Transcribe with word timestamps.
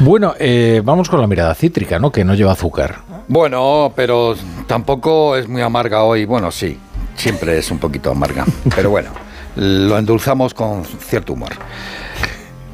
Bueno, 0.00 0.34
eh, 0.38 0.80
vamos 0.82 1.10
con 1.10 1.20
la 1.20 1.26
mirada 1.26 1.54
cítrica, 1.54 1.98
¿no? 1.98 2.10
Que 2.10 2.24
no 2.24 2.34
lleva 2.34 2.52
azúcar. 2.52 3.00
Bueno, 3.28 3.92
pero 3.94 4.34
tampoco 4.66 5.36
es 5.36 5.46
muy 5.46 5.60
amarga 5.60 6.04
hoy. 6.04 6.24
Bueno, 6.24 6.50
sí, 6.50 6.78
siempre 7.16 7.58
es 7.58 7.70
un 7.70 7.78
poquito 7.78 8.10
amarga. 8.10 8.46
Pero 8.74 8.88
bueno, 8.90 9.10
lo 9.56 9.98
endulzamos 9.98 10.54
con 10.54 10.84
cierto 10.84 11.34
humor. 11.34 11.50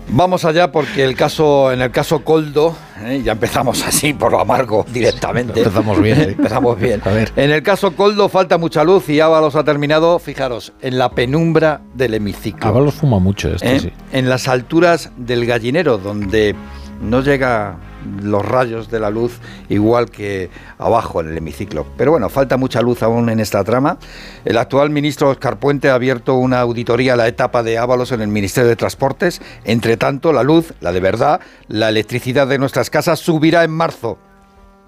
Vamos 0.09 0.45
allá 0.45 0.71
porque 0.71 1.03
el 1.03 1.17
caso, 1.17 1.73
en 1.73 1.83
el 1.83 1.91
caso 1.91 2.23
Coldo, 2.23 2.77
¿eh? 3.05 3.23
ya 3.25 3.33
empezamos 3.33 3.85
así 3.85 4.15
por 4.15 4.31
lo 4.31 4.41
amargo 4.41 4.87
directamente. 4.89 5.59
Empezamos 5.59 6.01
bien. 6.01 6.21
¿eh? 6.21 6.35
Empezamos 6.39 6.79
bien. 6.79 7.03
En 7.35 7.51
el 7.51 7.63
caso 7.65 7.97
Coldo 7.97 8.29
falta 8.29 8.57
mucha 8.57 8.85
luz 8.85 9.09
y 9.09 9.19
Ábalos 9.19 9.57
ha 9.57 9.65
terminado, 9.65 10.21
fijaros, 10.21 10.73
en 10.81 10.97
la 10.97 11.11
penumbra 11.11 11.81
del 11.93 12.15
hemiciclo. 12.15 12.69
Ábalos 12.69 12.95
fuma 12.95 13.19
mucho 13.19 13.53
esto, 13.53 13.67
¿Eh? 13.67 13.81
sí. 13.81 13.93
En 14.13 14.29
las 14.29 14.47
alturas 14.47 15.11
del 15.17 15.45
gallinero, 15.45 15.99
donde 15.99 16.55
no 17.01 17.21
llega 17.21 17.77
los 18.23 18.45
rayos 18.45 18.91
de 18.91 19.01
la 19.01 19.11
luz 19.11 19.39
igual 19.69 20.11
que 20.11 20.51
abajo 20.79 21.21
en 21.21 21.29
el 21.29 21.39
hemiciclo. 21.39 21.87
Pero 21.97 22.13
bueno, 22.13 22.29
falta 22.29 22.57
mucha 22.57 22.81
luz 22.81 23.03
aún 23.03 23.29
en 23.29 23.41
esta 23.41 23.65
trama. 23.65 23.99
El 24.45 24.59
actual 24.59 24.91
ministro 24.91 25.31
Oscar 25.31 25.59
Puente 25.59 25.91
ha 25.91 25.95
abierto 25.95 26.35
una 26.35 26.61
auditoría 26.61 27.15
a 27.15 27.17
la 27.17 27.29
etapa 27.29 27.63
de 27.63 27.79
Ábalos 27.79 28.13
en 28.13 28.21
el 28.21 28.29
Ministerio 28.29 28.69
de 28.69 28.77
Transportes. 28.77 29.41
Entre 29.65 29.97
tanto, 29.97 30.33
la 30.33 30.43
luz, 30.43 30.73
la 30.81 30.93
de 30.93 31.01
verdad, 31.01 31.41
la 31.69 31.89
electricidad 31.89 32.47
de 32.47 32.59
nuestras 32.59 32.91
casas 32.91 33.19
subirá 33.19 33.65
en 33.65 33.73
marzo. 33.73 34.19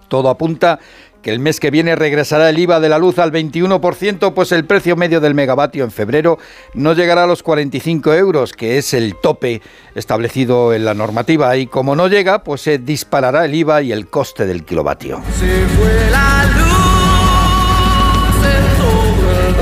Todo 0.08 0.30
apunta 0.30 0.78
que 1.22 1.30
el 1.30 1.38
mes 1.40 1.60
que 1.60 1.70
viene 1.70 1.96
regresará 1.96 2.48
el 2.48 2.58
IVA 2.58 2.80
de 2.80 2.88
la 2.88 2.98
luz 2.98 3.18
al 3.18 3.32
21%, 3.32 4.32
pues 4.34 4.52
el 4.52 4.64
precio 4.64 4.96
medio 4.96 5.20
del 5.20 5.34
megavatio 5.34 5.84
en 5.84 5.90
febrero 5.90 6.38
no 6.74 6.92
llegará 6.92 7.24
a 7.24 7.26
los 7.26 7.42
45 7.42 8.14
euros, 8.14 8.52
que 8.52 8.78
es 8.78 8.94
el 8.94 9.16
tope 9.16 9.60
establecido 9.94 10.72
en 10.72 10.84
la 10.84 10.94
normativa. 10.94 11.56
Y 11.56 11.66
como 11.66 11.96
no 11.96 12.08
llega, 12.08 12.44
pues 12.44 12.60
se 12.62 12.78
disparará 12.78 13.44
el 13.44 13.54
IVA 13.54 13.82
y 13.82 13.92
el 13.92 14.08
coste 14.08 14.46
del 14.46 14.64
kilovatio. 14.64 15.20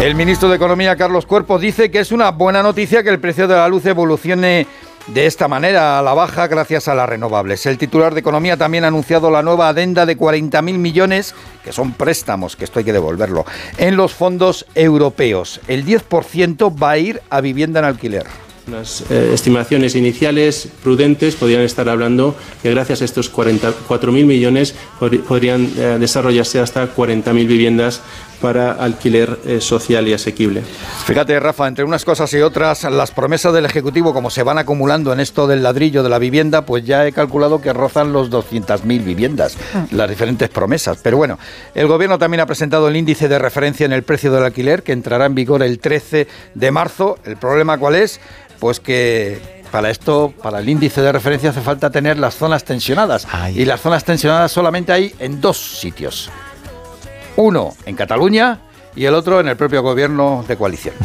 El 0.00 0.14
ministro 0.14 0.50
de 0.50 0.56
Economía, 0.56 0.94
Carlos 0.94 1.25
Cuerpo, 1.25 1.59
dice 1.59 1.91
que 1.91 2.00
es 2.00 2.12
una 2.12 2.31
buena 2.31 2.62
noticia 2.62 3.03
que 3.03 3.09
el 3.09 3.19
precio 3.19 3.48
de 3.48 3.56
la 3.56 3.66
luz 3.66 3.86
evolucione 3.86 4.66
de 5.07 5.27
esta 5.27 5.49
manera 5.49 5.99
a 5.99 6.03
la 6.03 6.15
baja 6.15 6.49
gracias 6.49 6.89
a 6.89 6.95
las 6.95 7.09
renovables. 7.09 7.65
El 7.67 7.79
titular 7.79 8.15
de 8.15 8.21
Economía 8.21 8.57
también 8.57 8.85
ha 8.85 8.89
anunciado 8.89 9.31
la 9.31 9.43
nueva 9.43 9.69
adenda 9.69 10.07
de 10.07 10.19
40.000 10.19 10.62
millones, 10.79 11.35
que 11.65 11.73
son 11.73 11.93
préstamos, 11.93 12.57
que 12.57 12.65
esto 12.65 12.79
hay 12.79 12.85
que 12.85 12.93
devolverlo, 12.93 13.45
en 13.79 13.97
los 13.97 14.15
fondos 14.15 14.67
europeos. 14.75 15.61
El 15.69 15.84
10% 15.84 16.83
va 16.83 16.91
a 16.91 16.99
ir 16.99 17.21
a 17.31 17.41
vivienda 17.41 17.81
en 17.81 17.87
alquiler. 17.87 18.27
Unas 18.67 19.05
eh, 19.12 19.31
estimaciones 19.33 19.95
iniciales 19.95 20.69
prudentes 20.83 21.37
podrían 21.37 21.62
estar 21.62 21.89
hablando 21.89 22.34
que 22.62 22.71
gracias 22.73 23.01
a 23.01 23.05
estos 23.05 23.33
44.000 23.33 24.11
millones 24.25 24.75
pod 24.99 25.17
podrían 25.21 25.71
eh, 25.79 25.99
desarrollarse 26.01 26.59
hasta 26.59 26.93
40.000 26.93 27.47
viviendas 27.47 28.03
para 28.37 28.73
alquiler 28.73 29.39
eh, 29.47 29.61
social 29.61 30.06
y 30.09 30.12
asequible. 30.12 30.62
Fíjate, 31.05 31.39
Rafa, 31.41 31.67
entre 31.69 31.84
unas 31.84 32.05
cosas 32.05 32.33
y 32.34 32.41
otras, 32.41 32.84
las 32.84 33.11
promesas 33.11 33.53
del 33.53 33.65
Ejecutivo, 33.65 34.12
como 34.12 34.31
se 34.31 34.43
van 34.43 34.59
acumulando 34.59 35.12
en 35.12 35.20
esto 35.20 35.47
del 35.47 35.62
ladrillo 35.62 36.03
de 36.03 36.09
la 36.09 36.19
vivienda, 36.19 36.62
pues 36.62 36.84
ya 36.84 37.06
he 37.06 37.12
calculado 37.12 37.61
que 37.61 37.73
rozan 37.73 38.12
los 38.12 38.31
200.000 38.31 39.05
viviendas, 39.05 39.56
las 39.91 40.09
diferentes 40.09 40.48
promesas. 40.48 40.98
Pero 41.03 41.17
bueno, 41.17 41.39
el 41.75 41.87
Gobierno 41.87 42.19
también 42.19 42.41
ha 42.41 42.47
presentado 42.47 42.89
el 42.89 42.97
índice 42.97 43.28
de 43.28 43.39
referencia 43.39 43.87
en 43.87 43.93
el 43.93 44.03
precio 44.03 44.33
del 44.33 44.45
alquiler, 44.45 44.83
que 44.83 44.93
entrará 44.93 45.27
en 45.27 45.34
vigor 45.34 45.62
el 45.62 45.78
13 45.78 46.27
de 46.55 46.71
marzo. 46.71 47.19
¿El 47.25 47.37
problema 47.37 47.78
cuál 47.78 47.97
es? 47.97 48.21
Pues 48.59 48.81
que 48.81 49.65
para 49.71 49.91
esto, 49.91 50.33
para 50.43 50.61
el 50.61 50.69
índice 50.69 51.00
de 51.03 51.12
referencia 51.12 51.50
hace 51.50 51.61
falta 51.61 51.91
tener 51.91 52.19
las 52.19 52.37
zonas 52.37 52.65
tensionadas. 52.65 53.27
Ay. 53.31 53.61
Y 53.61 53.65
las 53.65 53.81
zonas 53.81 54.05
tensionadas 54.05 54.53
solamente 54.53 54.93
hay 54.93 55.15
en 55.19 55.41
dos 55.41 55.59
sitios. 55.59 56.31
Uno 57.37 57.75
en 57.84 57.97
Cataluña 57.97 58.61
y 58.97 59.05
el 59.05 59.14
otro 59.14 59.39
en 59.41 59.48
el 59.48 59.56
propio 59.56 59.83
gobierno 59.83 60.44
de 60.48 60.56
coalición. 60.56 60.94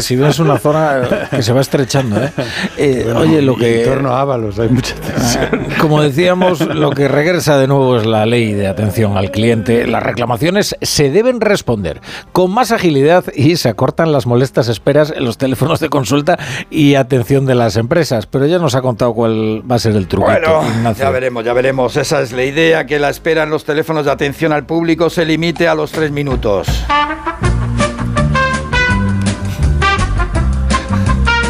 Si 0.00 0.16
no 0.16 0.26
es 0.26 0.38
una 0.38 0.58
zona 0.58 1.28
que 1.30 1.42
se 1.42 1.52
va 1.52 1.60
estrechando, 1.60 2.22
¿eh? 2.22 2.32
Eh, 2.76 3.12
oye, 3.14 3.42
lo 3.42 3.56
que... 3.56 3.82
En 3.82 3.88
torno 3.88 4.12
a 4.12 4.20
Ábalos 4.20 4.58
hay 4.58 4.68
mucha 4.68 4.94
tensión. 4.94 5.66
Como 5.80 6.02
decíamos, 6.02 6.60
lo 6.60 6.90
que 6.90 7.08
regresa 7.08 7.58
de 7.58 7.68
nuevo 7.68 7.96
es 7.98 8.06
la 8.06 8.26
ley 8.26 8.52
de 8.52 8.66
atención 8.66 9.16
al 9.16 9.30
cliente. 9.30 9.86
Las 9.86 10.02
reclamaciones 10.02 10.76
se 10.80 11.10
deben 11.10 11.40
responder 11.40 12.00
con 12.32 12.50
más 12.52 12.72
agilidad 12.72 13.24
y 13.34 13.56
se 13.56 13.68
acortan 13.68 14.12
las 14.12 14.26
molestas 14.26 14.68
esperas 14.68 15.12
en 15.14 15.24
los 15.24 15.38
teléfonos 15.38 15.80
de 15.80 15.88
consulta 15.88 16.38
y 16.70 16.94
atención 16.94 17.46
de 17.46 17.54
las 17.54 17.76
empresas. 17.76 18.26
Pero 18.26 18.46
ya 18.46 18.58
nos 18.58 18.74
ha 18.74 18.82
contado 18.82 19.14
cuál 19.14 19.62
va 19.70 19.76
a 19.76 19.78
ser 19.78 19.94
el 19.94 20.08
truquito. 20.08 20.32
Bueno, 20.32 20.62
Ignacio. 20.76 21.04
ya 21.04 21.10
veremos, 21.10 21.44
ya 21.44 21.52
veremos. 21.52 21.96
Esa 21.96 22.22
es 22.22 22.32
la 22.32 22.44
idea, 22.44 22.86
que 22.86 22.98
la 22.98 23.10
espera 23.10 23.44
en 23.44 23.50
los 23.50 23.64
teléfonos 23.64 24.04
de 24.04 24.10
atención 24.10 24.52
al 24.52 24.64
público 24.64 25.10
se 25.10 25.24
limite 25.24 25.68
a 25.68 25.71
los 25.74 25.90
tres 25.90 26.10
minutos. 26.10 26.68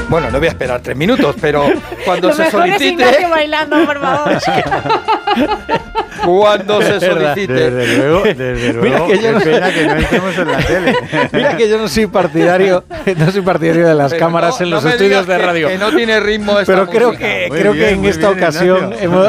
Bueno, 0.08 0.30
no 0.30 0.38
voy 0.38 0.48
a 0.48 0.50
esperar 0.50 0.80
tres 0.82 0.96
minutos, 0.96 1.34
pero 1.40 1.64
cuando 2.04 2.28
Lo 2.28 2.34
se 2.34 2.44
mejor 2.44 2.60
solicite, 2.60 2.84
Ignacio 2.86 3.30
bailando, 3.30 3.86
por 3.86 3.98
favor. 4.00 4.38
cuando 6.25 6.81
se 6.82 6.93
Desde 6.98 7.10
solicite. 7.12 7.97
luego, 7.98 8.22
desde 8.25 8.72
Mira 8.81 8.98
luego, 8.98 9.09
que 9.09 9.19
yo 9.22 9.32
no- 9.32 9.41
pena 9.41 9.72
que 9.72 9.87
no 9.87 9.94
estemos 9.97 10.38
en 10.38 10.48
la 10.53 10.59
tele. 10.59 10.97
Mira 11.32 11.56
que 11.56 11.69
yo 11.69 11.78
no 11.78 11.88
soy 11.88 12.06
partidario, 12.06 12.84
no 13.16 13.31
soy 13.32 13.41
partidario 13.43 13.88
de 13.88 13.94
las 13.94 14.12
Pero 14.12 14.25
cámaras 14.26 14.60
no- 14.60 14.65
en 14.66 14.70
los 14.70 14.84
estudios 14.84 15.26
de 15.26 15.38
radio. 15.38 15.69
Que, 15.69 15.78
no 15.78 15.91
tiene 15.91 16.20
ritmo 16.20 16.59
esta 16.60 16.72
Pero 16.72 16.87
creo 16.88 17.09
música. 17.09 17.26
que, 17.26 17.47
Muy 17.48 17.59
creo 17.59 17.72
bien, 17.72 17.87
que 17.88 17.94
en 17.94 18.04
esta 18.06 18.28
bien, 18.31 18.38
ocasión 18.43 18.93
hemos, 19.00 19.28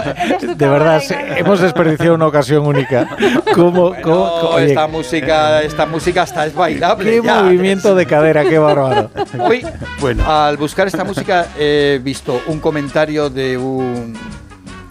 de 0.58 0.68
verdad 0.68 1.02
hemos 1.38 1.60
desperdiciado 1.62 2.16
una 2.16 2.28
ocasión 2.28 2.66
única. 2.66 3.08
¿Cómo, 3.56 3.90
Bueno, 3.90 4.04
cómo- 4.04 4.40
cómo- 4.42 4.50
oye, 4.56 4.68
esta 4.68 4.88
música, 4.88 5.62
esta 5.64 5.86
música 5.86 6.22
hasta 6.24 6.46
es 6.46 6.54
bailable. 6.54 7.10
qué 7.10 7.22
ya. 7.24 7.42
movimiento 7.44 7.96
de 7.96 8.06
cadera, 8.06 8.44
qué 8.46 8.58
bárbaro. 8.60 9.10
Hoy, 9.40 9.66
Bueno. 10.00 10.30
al 10.32 10.58
buscar 10.58 10.88
esta 10.88 11.04
música, 11.04 11.48
he 11.58 12.00
visto 12.04 12.42
un 12.48 12.60
comentario 12.60 13.30
de 13.30 13.58
un, 13.58 14.14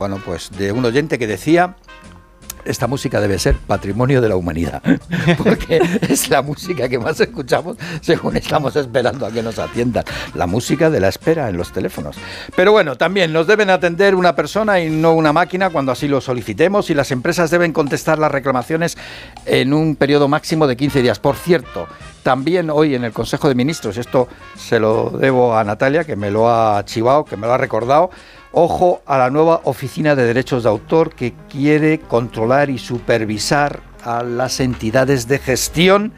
bueno, 0.03 0.21
pues 0.25 0.51
de 0.59 0.73
un 0.73 0.85
oyente 0.85 1.17
que 1.17 1.29
decía. 1.29 1.77
Esta 2.65 2.87
música 2.87 3.21
debe 3.21 3.41
ser 3.41 3.57
patrimonio 3.57 4.21
de 4.21 4.29
la 4.29 4.37
humanidad, 4.37 4.81
porque 5.39 5.81
es 6.01 6.29
la 6.31 6.43
música 6.43 6.89
que 6.89 6.97
más 6.97 7.21
escuchamos 7.21 7.77
según 8.01 8.37
estamos 8.37 8.77
esperando 8.77 9.27
a 9.27 9.33
que 9.33 9.43
nos 9.43 9.59
atiendan. 9.59 10.05
La 10.35 10.47
música 10.47 10.89
de 10.89 11.01
la 11.01 11.09
espera 11.09 11.49
en 11.49 11.57
los 11.57 11.73
teléfonos. 11.73 12.17
Pero 12.55 12.71
bueno, 12.71 12.97
también 12.97 13.33
nos 13.33 13.49
deben 13.49 13.69
atender 13.69 14.15
una 14.15 14.37
persona 14.37 14.81
y 14.81 14.91
no 14.91 15.13
una 15.13 15.33
máquina 15.33 15.71
cuando 15.71 15.91
así 15.91 16.07
lo 16.07 16.21
solicitemos 16.21 16.89
y 16.91 16.95
las 16.95 17.11
empresas 17.11 17.51
deben 17.51 17.73
contestar 17.73 18.21
las 18.21 18.31
reclamaciones 18.31 18.97
en 19.45 19.73
un 19.73 19.97
periodo 19.97 20.29
máximo 20.29 20.69
de 20.69 20.77
15 20.77 21.03
días. 21.03 21.19
Por 21.19 21.35
cierto, 21.35 21.89
también 22.23 22.71
hoy 22.71 22.95
en 22.95 23.03
el 23.03 23.13
Consejo 23.13 23.49
de 23.49 23.57
Ministros, 23.57 23.97
esto 23.97 24.29
se 24.57 24.79
lo 24.79 25.11
debo 25.11 25.57
a 25.57 25.65
Natalia, 25.65 26.05
que 26.05 26.15
me 26.15 26.31
lo 26.31 26.49
ha 26.49 26.85
chivado, 26.85 27.25
que 27.25 27.37
me 27.37 27.49
lo 27.49 27.55
ha 27.55 27.59
recordado, 27.59 28.11
ojo 28.53 29.03
a 29.07 29.19
la 29.19 29.31
nueva 29.31 29.61
Oficina 29.65 30.15
de 30.15 30.25
Derechos 30.25 30.63
de 30.63 30.69
Autor 30.69 31.15
que 31.15 31.33
quiere 31.51 31.99
controlar 32.01 32.71
y 32.71 32.79
supervisar 32.79 33.81
a 34.05 34.23
las 34.23 34.61
entidades 34.61 35.29
de 35.29 35.39
gestión. 35.39 36.13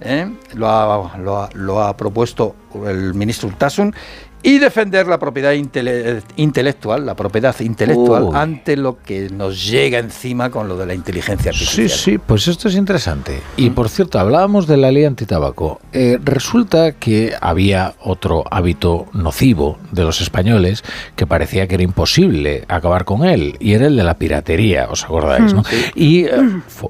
¿eh? 0.00 0.30
Lo, 0.54 0.68
ha, 0.68 1.50
lo 1.54 1.82
ha- 1.82 1.96
propuesto 1.96 2.54
el 2.86 3.14
ministro 3.14 3.48
Urtasun. 3.48 3.94
Y 4.42 4.58
defender 4.58 5.06
la 5.06 5.18
propiedad 5.18 5.52
intele- 5.52 6.22
intelectual, 6.36 7.04
la 7.04 7.14
propiedad 7.14 7.54
intelectual, 7.60 8.22
Uy. 8.24 8.30
ante 8.34 8.76
lo 8.76 8.98
que 9.02 9.28
nos 9.28 9.66
llega 9.68 9.98
encima 9.98 10.50
con 10.50 10.66
lo 10.66 10.76
de 10.76 10.86
la 10.86 10.94
inteligencia 10.94 11.50
artificial. 11.50 11.88
Sí, 11.90 12.12
sí, 12.12 12.18
pues 12.18 12.48
esto 12.48 12.68
es 12.68 12.74
interesante. 12.74 13.40
Y 13.56 13.70
por 13.70 13.88
cierto, 13.88 14.18
hablábamos 14.18 14.66
de 14.66 14.76
la 14.78 14.90
ley 14.90 15.04
antitabaco. 15.04 15.80
Eh, 15.92 16.18
resulta 16.24 16.92
que 16.92 17.34
había 17.40 17.94
otro 18.02 18.44
hábito 18.50 19.06
nocivo 19.12 19.78
de 19.92 20.04
los 20.04 20.20
españoles 20.20 20.82
que 21.16 21.26
parecía 21.26 21.66
que 21.66 21.74
era 21.74 21.84
imposible 21.84 22.64
acabar 22.68 23.04
con 23.04 23.24
él, 23.24 23.56
y 23.60 23.74
era 23.74 23.86
el 23.88 23.96
de 23.96 24.04
la 24.04 24.14
piratería, 24.14 24.88
¿os 24.90 25.04
acordáis? 25.04 25.52
¿no? 25.52 25.62
Y 25.94 26.24
eh, 26.24 26.30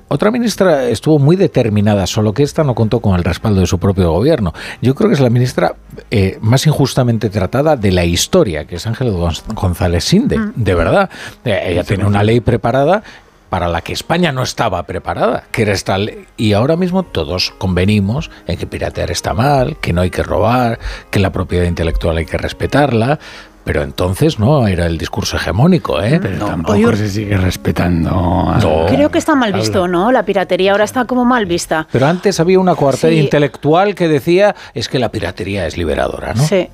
otra 0.09 0.31
ministra 0.31 0.85
estuvo 0.89 1.19
muy 1.19 1.35
determinada, 1.37 2.07
solo 2.07 2.33
que 2.33 2.43
esta 2.45 2.63
no 2.63 2.75
contó 2.75 3.01
con 3.01 3.17
el 3.17 3.25
respaldo 3.25 3.61
de 3.61 3.67
su 3.67 3.79
propio 3.79 4.13
gobierno. 4.13 4.53
Yo 4.83 4.95
creo 4.95 5.09
que 5.11 5.15
es 5.15 5.21
la 5.21 5.31
ministra 5.31 5.75
eh, 6.11 6.39
más 6.41 6.67
injustamente 6.67 7.29
tratada 7.41 7.77
de 7.77 7.91
la 7.91 8.05
historia, 8.05 8.67
que 8.67 8.77
es 8.77 8.87
Ángel 8.87 9.11
Gonz- 9.13 9.43
González 9.55 10.05
Sinde, 10.05 10.39
de 10.55 10.75
verdad. 10.75 11.09
Eh, 11.45 11.59
ella 11.69 11.85
tiene 11.85 12.05
una 12.05 12.23
ley 12.23 12.41
preparada 12.41 13.03
para 13.49 13.67
la 13.67 13.81
que 13.81 13.93
España 13.95 14.31
no 14.31 14.43
estaba 14.43 14.83
preparada, 14.85 15.45
que 15.51 15.63
era 15.63 15.73
esta 15.73 15.97
ley. 15.99 16.27
Y 16.37 16.53
ahora 16.53 16.77
mismo 16.77 17.03
todos 17.03 17.51
convenimos 17.59 18.31
en 18.47 18.59
que 18.59 18.67
piratear 18.67 19.11
está 19.11 19.33
mal, 19.35 19.77
que 19.79 19.93
no 19.95 20.03
hay 20.03 20.11
que 20.11 20.23
robar, 20.23 20.79
que 21.11 21.19
la 21.19 21.33
propiedad 21.33 21.65
intelectual 21.65 22.19
hay 22.19 22.27
que 22.27 22.37
respetarla. 22.39 23.19
Pero 23.65 23.83
entonces 23.83 24.39
no 24.39 24.67
era 24.67 24.87
el 24.87 24.99
discurso 24.99 25.37
hegemónico, 25.37 26.01
¿eh? 26.03 26.19
Pero 26.21 26.37
No. 26.39 26.47
tampoco 26.47 26.73
Oye, 26.79 26.97
se 26.97 27.09
sigue 27.09 27.37
respetando. 27.37 28.11
a- 28.11 28.59
No. 28.59 28.87
Creo 28.87 29.11
que 29.11 29.19
está 29.19 29.35
mal 29.35 29.53
visto, 29.53 29.87
¿no? 29.89 30.11
La 30.13 30.25
piratería 30.25 30.73
ahora 30.73 30.85
está 30.85 31.05
como 31.05 31.25
mal 31.25 31.47
vista. 31.47 31.87
Pero 31.93 32.07
antes 32.07 32.41
había 32.41 32.59
una 32.59 32.75
coartada 32.75 33.13
Sí. 33.13 33.19
intelectual 33.21 33.95
que 33.95 34.09
decía 34.09 34.55
es 34.75 34.89
que 34.89 34.99
la 34.99 35.11
piratería 35.11 35.67
es 35.67 35.77
liberadora, 35.77 36.35
¿no? 36.35 36.43
Sí. 36.43 36.69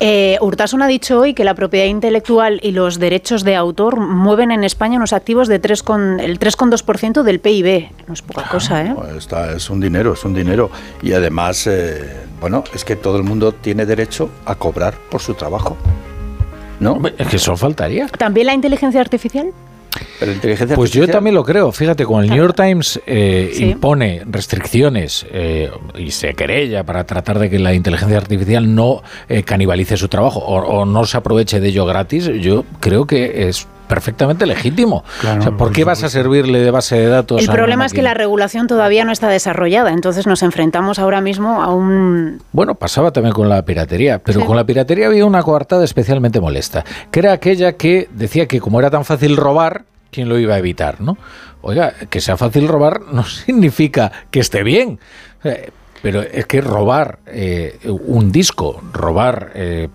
Eh, 0.00 0.36
Urtasun 0.40 0.82
ha 0.82 0.86
dicho 0.88 1.20
hoy 1.20 1.34
que 1.34 1.44
la 1.44 1.54
propiedad 1.54 1.86
intelectual 1.86 2.58
y 2.62 2.72
los 2.72 2.98
derechos 2.98 3.44
de 3.44 3.54
autor 3.56 3.98
mueven 4.00 4.50
en 4.50 4.64
España 4.64 4.96
unos 4.96 5.12
activos 5.12 5.46
de 5.48 5.58
3 5.58 5.82
con, 5.82 6.20
el 6.20 6.38
3,2% 6.38 7.22
del 7.22 7.40
PIB. 7.40 7.90
No 8.08 8.14
es 8.14 8.22
poca 8.22 8.48
cosa, 8.48 8.82
¿eh? 8.84 8.94
Está- 9.16 9.52
es 9.52 9.70
un 9.70 9.80
dinero, 9.80 10.14
es 10.14 10.24
un 10.24 10.34
dinero. 10.34 10.70
Y 11.02 11.12
además, 11.12 11.66
eh, 11.66 12.24
bueno, 12.40 12.64
es 12.74 12.84
que 12.84 12.96
todo 12.96 13.16
el 13.16 13.22
mundo 13.22 13.52
tiene 13.52 13.86
derecho 13.86 14.30
a 14.46 14.54
cobrar 14.54 14.94
por 15.10 15.20
su 15.20 15.34
trabajo. 15.34 15.76
¿No? 16.80 17.00
Es 17.18 17.28
que 17.28 17.36
eso 17.36 17.56
faltaría. 17.56 18.08
¿También 18.08 18.46
la 18.46 18.54
inteligencia 18.54 19.00
artificial? 19.00 19.52
Pero 20.18 20.30
la 20.30 20.36
inteligencia 20.36 20.76
Pues 20.76 20.92
yo 20.92 21.06
también 21.08 21.34
lo 21.34 21.44
creo. 21.44 21.72
Fíjate, 21.72 22.04
como 22.04 22.20
el 22.22 22.28
New 22.28 22.36
York 22.38 22.54
Times 22.56 23.00
eh, 23.06 23.50
Sí. 23.54 23.70
impone 23.70 24.22
restricciones 24.26 25.26
eh, 25.32 25.70
y 25.98 26.10
se 26.12 26.34
querella 26.34 26.84
para 26.84 27.04
tratar 27.04 27.38
de 27.38 27.50
que 27.50 27.58
la 27.58 27.74
inteligencia 27.74 28.16
artificial 28.16 28.74
no 28.74 29.02
eh, 29.28 29.42
canibalice 29.42 29.96
su 29.96 30.08
trabajo 30.08 30.38
o, 30.40 30.56
o 30.62 30.84
no 30.84 31.04
se 31.04 31.16
aproveche 31.16 31.60
de 31.60 31.68
ello 31.68 31.86
gratis, 31.86 32.26
yo 32.40 32.64
creo 32.80 33.06
que 33.06 33.48
es 33.48 33.66
perfectamente 33.90 34.46
legítimo. 34.46 35.04
Claro, 35.20 35.40
o 35.40 35.42
sea, 35.42 35.52
¿por 35.52 35.72
qué 35.72 35.84
vas 35.84 36.02
a 36.04 36.08
servirle 36.08 36.60
de 36.60 36.70
base 36.70 36.96
de 36.96 37.08
datos? 37.08 37.42
El 37.42 37.50
a 37.50 37.52
problema 37.52 37.84
es 37.84 37.92
que 37.92 38.00
la 38.02 38.14
regulación 38.14 38.66
todavía 38.68 39.04
no 39.04 39.12
está 39.12 39.28
desarrollada, 39.28 39.90
entonces 39.90 40.26
nos 40.26 40.42
enfrentamos 40.42 40.98
ahora 40.98 41.20
mismo 41.20 41.60
a 41.62 41.74
un... 41.74 42.40
Bueno, 42.52 42.76
pasaba 42.76 43.10
también 43.10 43.34
con 43.34 43.48
la 43.48 43.62
piratería, 43.64 44.20
pero 44.20 44.40
Sí. 44.40 44.46
con 44.46 44.56
la 44.56 44.64
piratería 44.64 45.08
había 45.08 45.26
una 45.26 45.42
coartada 45.42 45.84
especialmente 45.84 46.40
molesta, 46.40 46.84
que 47.10 47.20
era 47.20 47.32
aquella 47.32 47.72
que 47.74 48.08
decía 48.12 48.46
que 48.46 48.60
como 48.60 48.78
era 48.78 48.90
tan 48.90 49.04
fácil 49.04 49.36
robar, 49.36 49.82
¿quién 50.10 50.28
lo 50.28 50.38
iba 50.38 50.54
a 50.54 50.58
evitar? 50.58 51.00
¿no? 51.00 51.18
Oiga, 51.62 51.92
que 52.08 52.20
sea 52.20 52.36
fácil 52.36 52.68
robar 52.68 53.00
no 53.12 53.24
significa 53.24 54.12
que 54.30 54.40
esté 54.40 54.62
bien. 54.62 54.98
Eh, 55.44 55.70
Pero 56.02 56.22
es 56.22 56.46
que 56.46 56.62
robar 56.62 57.18
eh, 57.26 57.78
un 57.84 58.32
disco, 58.32 58.80
robar 58.94 59.50
eh, 59.54 59.88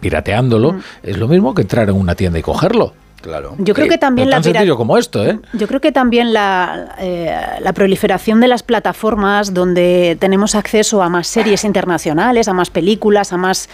pirateándolo, 0.00 0.74
es 1.04 1.16
lo 1.18 1.28
mismo 1.28 1.54
que 1.54 1.62
entrar 1.62 1.88
en 1.88 1.94
una 1.94 2.16
tienda 2.16 2.38
y 2.38 2.42
cogerlo. 2.42 2.94
Claro. 3.22 3.54
Yo 3.58 3.72
creo 3.72 3.86
Eh, 3.86 3.90
que 3.90 3.98
también 3.98 4.26
pero 4.28 4.36
la 4.36 4.42
tan 4.42 4.50
pira- 4.50 4.60
sencillo 4.60 4.76
como 4.76 4.98
esto, 4.98 5.24
¿eh? 5.26 5.38
Yo 5.54 5.66
creo 5.68 5.80
que 5.80 5.92
también 5.92 6.32
la, 6.32 6.96
eh, 6.98 7.34
la 7.60 7.72
proliferación 7.72 8.40
de 8.40 8.48
las 8.48 8.62
plataformas 8.62 9.54
donde 9.54 10.16
tenemos 10.20 10.54
acceso 10.54 11.02
a 11.02 11.08
más 11.08 11.28
series 11.28 11.64
internacionales, 11.64 12.48
a 12.48 12.52
más 12.52 12.68
películas, 12.70 13.32
a 13.32 13.36
más 13.36 13.68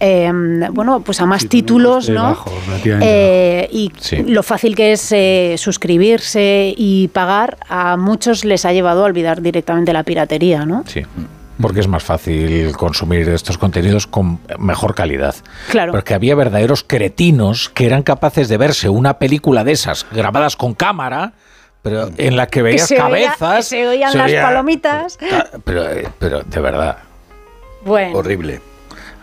eh, 0.00 0.30
bueno, 0.72 1.00
pues 1.00 1.20
a 1.20 1.26
más 1.26 1.42
Sí, 1.42 1.48
títulos, 1.48 2.06
de 2.06 2.14
¿no? 2.14 2.22
bajo, 2.22 2.52
Eh, 2.84 3.68
y 3.72 3.90
Sí. 3.98 4.22
lo 4.22 4.42
fácil 4.42 4.74
que 4.76 4.92
es 4.92 5.10
eh, 5.12 5.56
suscribirse 5.58 6.72
y 6.76 7.08
pagar, 7.08 7.58
a 7.68 7.96
muchos 7.96 8.44
les 8.44 8.64
ha 8.64 8.72
llevado 8.72 9.02
a 9.02 9.06
olvidar 9.06 9.42
directamente 9.42 9.92
la 9.92 10.04
piratería, 10.04 10.64
¿no? 10.64 10.84
Sí. 10.86 11.02
Porque 11.60 11.80
es 11.80 11.86
más 11.88 12.02
fácil 12.02 12.72
consumir 12.76 13.28
estos 13.28 13.58
contenidos 13.58 14.06
con 14.06 14.40
mejor 14.58 14.94
calidad. 14.94 15.34
Claro. 15.70 15.92
Porque 15.92 16.14
había 16.14 16.34
verdaderos 16.34 16.82
cretinos 16.82 17.68
que 17.68 17.86
eran 17.86 18.02
capaces 18.02 18.48
de 18.48 18.56
verse 18.56 18.88
una 18.88 19.18
película 19.18 19.62
de 19.62 19.72
esas 19.72 20.06
grabadas 20.10 20.56
con 20.56 20.74
cámara, 20.74 21.34
pero 21.82 22.08
en 22.16 22.36
la 22.36 22.46
que 22.46 22.62
veías 22.62 22.88
se 22.88 22.94
oía- 22.94 23.02
cabezas. 23.02 23.56
que 23.56 23.62
se 23.62 23.86
oían 23.88 24.16
las 24.16 24.32
palomitas. 24.32 25.18
Ta- 25.18 25.50
Pero, 25.64 25.88
eh, 25.90 26.08
pero 26.18 26.42
de 26.42 26.60
verdad, 26.60 26.96
Bueno. 27.84 28.18
Horrible. 28.18 28.60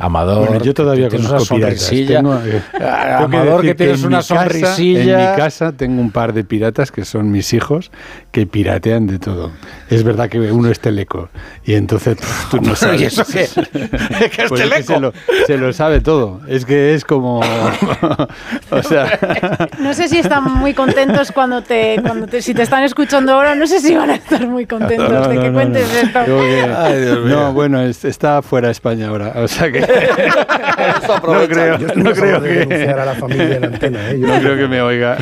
Amador. 0.01 0.47
Bueno, 0.47 0.63
yo 0.63 0.73
todavía 0.73 1.09
que 1.09 1.17
tienes 1.17 1.29
una 1.29 1.39
sonrisilla. 1.41 2.17
Tengo, 2.17 2.35
eh, 2.35 2.61
Ah, 2.81 3.17
que 3.19 3.23
Amador, 3.37 3.61
que 3.61 3.75
tienes 3.75 3.99
en 3.99 4.07
una 4.07 4.17
casa- 4.19 4.35
sonrisilla. 4.47 5.25
en 5.25 5.31
mi 5.31 5.37
casa 5.37 5.71
tengo 5.73 6.01
un 6.01 6.09
par 6.11 6.31
de 6.33 6.43
piratas 6.45 6.91
que 6.91 7.03
son 7.03 7.29
mis 7.31 7.53
hijos 7.53 7.91
que 8.31 8.47
piratean 8.47 9.07
de 9.07 9.19
todo. 9.19 9.51
Es 9.89 10.03
verdad 10.03 10.29
que 10.29 10.39
uno 10.39 10.69
es 10.69 10.79
teleco 10.79 11.27
y 11.65 11.73
entonces 11.73 12.15
pff, 12.17 12.49
tú 12.49 12.61
no 12.61 12.75
sabes. 12.77 13.01
¿Y 13.01 13.05
eso 13.05 13.23
qué? 13.25 13.47
¿Qué 14.29 14.43
es 14.43 14.49
Pues 14.49 14.61
es 14.61 14.69
que 14.69 14.83
teleco? 14.83 14.93
se, 14.93 14.99
lo, 15.01 15.13
se 15.47 15.57
lo 15.57 15.73
sabe 15.73 15.99
todo. 15.99 16.39
Es 16.47 16.65
que 16.65 16.93
es 16.95 17.03
como. 17.03 17.39
o 18.71 18.83
sea. 18.83 19.67
No 19.79 19.93
sé 19.93 20.07
si 20.07 20.19
están 20.19 20.43
muy 20.45 20.73
contentos 20.73 21.31
cuando 21.33 21.61
te, 21.61 21.97
cuando 22.01 22.25
te, 22.27 22.41
si 22.41 22.53
te 22.53 22.61
están 22.61 22.83
escuchando 22.83 23.33
ahora, 23.33 23.53
no 23.55 23.67
sé 23.67 23.81
si 23.81 23.95
van 23.95 24.11
a 24.11 24.15
estar 24.15 24.47
muy 24.47 24.65
contentos 24.65 25.09
No, 25.11 25.27
de 25.27 25.37
que 25.39 25.47
no, 25.47 25.53
cuentes 25.53 25.87
no. 25.91 25.99
esto. 25.99 26.25
Que- 26.25 26.73
Ay, 26.77 27.01
Dios 27.01 27.19
mío. 27.25 27.35
no, 27.35 27.53
bueno, 27.53 27.81
es- 27.81 28.05
está 28.05 28.41
fuera 28.41 28.67
de 28.67 28.71
España 28.71 29.09
ahora. 29.09 29.33
O 29.35 29.47
sea 29.47 29.71
que. 29.71 29.88
No 29.89 31.47
creo, 31.47 31.77
Yo 31.79 31.87
no 31.95 32.11
creo 32.11 32.41
que. 32.41 32.49
denunciar 32.49 32.99
a 32.99 33.05
la 33.05 33.15
familia 33.15 33.55
en 33.57 33.65
antena, 33.65 34.11
¿eh? 34.11 34.19
Yo- 34.19 34.27
No 34.27 34.39
creo 34.39 34.57
que 34.57 34.67
me 34.67 34.81
oiga. 34.81 35.17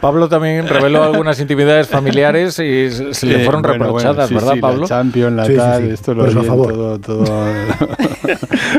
Pablo 0.00 0.28
también 0.28 0.68
reveló 0.68 1.02
algunas 1.04 1.38
intimidades 1.40 1.88
familiares 1.88 2.58
y 2.58 2.90
se 2.90 3.26
le 3.26 3.44
fueron 3.44 3.62
bueno, 3.62 3.84
reprochadas, 3.84 4.16
bueno, 4.16 4.28
sí, 4.28 4.34
¿verdad, 4.34 4.52
sí, 4.54 4.60
Pablo? 4.60 4.80
La 4.82 4.86
Champions, 4.88 5.36
la 5.36 5.42
tal, 5.56 5.90
esto 5.90 6.14
lo 6.14 6.24
a 6.24 6.26
vi 6.28 6.34
favor. 6.46 6.72
todo, 6.72 6.98
todo. 7.00 7.24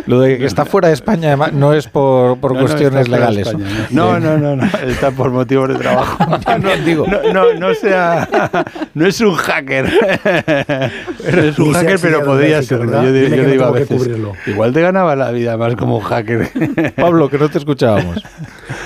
Lo 0.07 0.19
de 0.21 0.37
que 0.37 0.45
está 0.45 0.65
fuera 0.65 0.87
de 0.89 0.93
España 0.93 1.27
además, 1.29 1.53
no 1.53 1.73
es 1.73 1.87
por, 1.87 2.37
por 2.39 2.57
cuestiones 2.57 3.07
legales. 3.07 3.47
España, 3.47 3.87
No, 3.91 4.19
no, 4.19 4.37
no, 4.37 4.55
no, 4.55 4.63
está 4.87 5.11
por 5.11 5.31
motivos 5.31 5.69
de 5.69 5.75
trabajo. 5.75 6.17
No, 6.63 6.69
digo. 6.85 7.05
No, 7.33 7.53
no, 7.53 7.73
sea, 7.73 8.27
no 8.93 9.05
es 9.07 9.19
un 9.21 9.35
hacker. 9.35 9.85
Es 11.25 11.59
un 11.59 11.73
hacker, 11.73 11.99
pero 12.01 12.23
podría 12.23 12.61
serlo. 12.63 13.03
Yo, 13.03 13.11
digo 13.11 13.65
a 13.65 13.71
veces, 13.71 14.09
igual 14.45 14.73
te 14.73 14.81
ganaba 14.81 15.12
la 15.15 15.31
vida 15.31 15.57
más 15.57 15.75
como 15.75 15.97
un 15.97 16.03
hacker. 16.03 16.93
Pablo, 16.95 17.29
que 17.29 17.37
no 17.37 17.49
te 17.49 17.57
escuchábamos. 17.57 18.23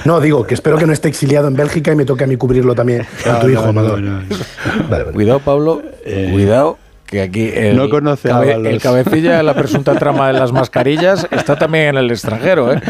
No, 0.05 0.19
digo 0.19 0.45
que 0.45 0.53
espero 0.53 0.77
que 0.77 0.85
no 0.85 0.93
esté 0.93 1.07
exiliado 1.09 1.47
en 1.47 1.55
Bélgica 1.55 1.91
y 1.91 1.95
me 1.95 2.05
toque 2.05 2.23
a 2.23 2.27
mí 2.27 2.37
cubrirlo 2.37 2.75
también 2.75 3.05
a 3.29 3.39
tu 3.39 3.47
No, 3.47 3.53
hijo, 3.53 3.61
no, 3.63 3.69
Amador. 3.69 4.01
no, 4.01 4.21
no. 4.21 4.27
Vale, 4.89 5.03
vale. 5.03 5.13
Cuidado, 5.13 5.39
Pablo. 5.39 5.81
Eh, 6.05 6.29
cuidado. 6.31 6.77
Que 7.05 7.21
aquí 7.21 7.49
el, 7.53 7.77
no 7.77 7.89
conoce 7.89 8.29
a 8.29 8.33
cabe- 8.33 8.53
Ábalos. 8.55 8.73
el 8.73 8.81
cabecilla 8.81 9.37
de 9.37 9.43
la 9.43 9.53
presunta 9.53 9.95
trama 9.95 10.27
de 10.27 10.33
las 10.33 10.51
mascarillas 10.51 11.25
está 11.31 11.55
también 11.55 11.85
en 11.85 11.97
el 11.99 12.11
extranjero, 12.11 12.73
¿eh? 12.73 12.81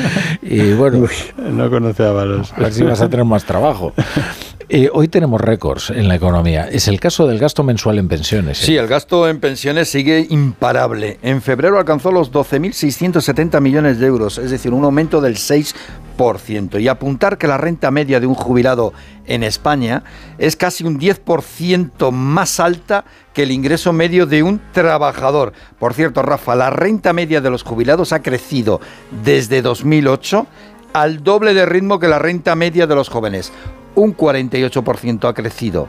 Y 0.42 0.74
bueno, 0.74 1.06
No 1.38 1.70
conoce 1.70 2.04
a 2.04 2.12
Balos. 2.14 2.52
a 2.54 2.62
ver 2.62 2.74
si 2.74 2.82
vas 2.82 3.00
a 3.02 3.10
tener 3.10 3.26
más 3.26 3.46
trabajo. 3.46 3.94
Eh, 4.70 4.90
hoy 4.92 5.08
tenemos 5.08 5.40
récords 5.40 5.92
en 5.92 6.10
la 6.10 6.16
economía. 6.16 6.68
Es 6.70 6.90
el 6.90 7.00
caso 7.00 7.26
del 7.26 7.40
gasto 7.40 7.64
mensual 7.64 8.00
en 8.00 8.10
pensiones. 8.10 8.62
¿eh? 8.62 8.66
Sí, 8.66 8.76
el 8.76 8.88
gasto 8.88 9.30
en 9.30 9.40
pensiones 9.40 9.88
sigue 9.88 10.28
imparable. 10.30 11.20
En 11.22 11.42
febrero 11.42 11.80
alcanzó 11.80 12.12
los 12.12 12.34
12.670 12.34 13.62
millones 13.62 13.98
de 13.98 14.08
euros, 14.08 14.38
es 14.38 14.52
decir, 14.52 14.74
un 14.74 14.84
aumento 14.84 15.22
del 15.22 15.36
6%. 15.38 16.82
Y 16.82 16.90
apuntar 16.90 17.38
que 17.38 17.48
la 17.48 17.58
renta 17.58 17.92
media 17.92 18.20
de 18.20 18.28
un 18.28 18.34
jubilado 18.34 18.92
en 19.26 19.44
España 19.44 20.04
es 20.38 20.58
casi 20.58 20.84
un 20.84 21.00
10% 21.00 22.12
más 22.12 22.60
alta 22.60 23.06
que 23.34 23.44
el 23.44 23.52
ingreso 23.52 23.94
medio 23.94 24.26
de 24.26 24.44
un 24.44 24.60
trabajador. 24.74 25.54
Por 25.80 25.94
cierto, 25.94 26.24
Rafa, 26.24 26.56
la 26.56 26.72
renta 26.72 27.14
media 27.14 27.40
de 27.40 27.52
los 27.52 27.64
jubilados 27.64 28.12
ha 28.12 28.22
crecido 28.22 28.82
desde 29.24 29.62
2008 29.62 30.46
al 30.92 31.24
doble 31.24 31.54
de 31.54 31.66
ritmo 31.66 32.00
que 32.00 32.08
la 32.08 32.20
renta 32.20 32.56
media 32.56 32.88
de 32.88 32.96
los 32.96 33.08
jóvenes. 33.08 33.54
Un 33.98 34.16
48% 34.16 35.28
ha 35.28 35.34
crecido 35.34 35.88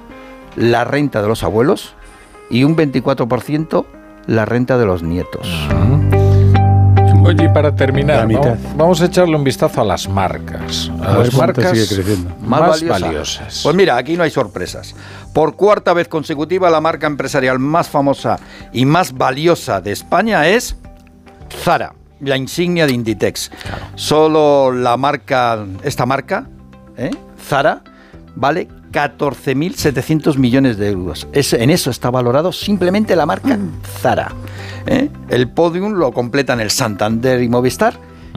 la 0.57 0.85
renta 0.85 1.21
de 1.21 1.29
los 1.29 1.43
abuelos 1.43 1.95
y 2.49 2.65
un 2.65 2.75
24% 2.75 3.85
la 4.27 4.47
renta 4.47 4.79
de 4.79 4.87
los 4.87 5.03
nietos. 5.03 5.47
Oye, 7.23 7.45
y 7.45 7.49
para 7.49 7.77
terminar, 7.77 8.27
vamos, 8.27 8.59
vamos 8.77 9.00
a 9.03 9.05
echarle 9.05 9.37
un 9.37 9.45
vistazo 9.45 9.83
a 9.83 9.85
las 9.85 10.09
marcas. 10.09 10.91
A, 11.03 11.12
A 11.12 11.17
ver 11.19 11.27
las 11.27 11.35
marcas 11.35 11.79
sigue 11.79 12.17
más, 12.47 12.61
valiosa. 12.81 12.99
valiosas. 13.07 13.61
Pues 13.62 13.77
mira, 13.77 13.99
aquí 13.99 14.17
no 14.17 14.23
hay 14.23 14.31
sorpresas. 14.31 14.95
Por 15.35 15.55
cuarta 15.55 15.93
vez 15.93 16.09
consecutiva, 16.09 16.71
la 16.71 16.81
marca 16.81 17.07
empresarial 17.07 17.59
más 17.59 17.88
famosa 17.91 18.38
y 18.73 18.87
más 18.87 19.12
valiosa 19.12 19.83
de 19.83 19.93
España 19.93 20.49
es 20.49 20.77
Zara, 21.62 21.93
la 22.21 22.38
insignia 22.38 22.87
de 22.87 22.93
Inditex. 22.95 23.50
Solo 23.97 24.73
la 24.73 24.97
marca, 24.97 25.59
esta 25.83 26.07
marca, 26.07 26.47
¿eh? 26.97 27.11
Zara, 27.47 27.83
vale 28.37 28.68
14.700 28.92 30.37
millones 30.38 30.76
de 30.78 30.90
euros. 30.90 31.26
Es- 31.32 31.52
en 31.52 31.70
eso 31.70 31.90
está 31.90 32.11
valorado 32.11 32.52
simplemente 32.52 33.14
la 33.16 33.26
marca 33.26 33.58
Zara. 34.00 34.32
¿eh? 34.87 35.08
El 35.28 35.49
podium 35.49 35.92
lo 35.94 36.12
completan 36.12 36.61
el 36.61 36.70
Santander 36.70 37.42
y 37.42 37.49
Movistar 37.49 37.94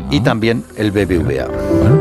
y 0.10 0.20
también 0.22 0.64
el 0.78 0.92
BBVA. 0.92 1.48
Bueno, 1.48 2.01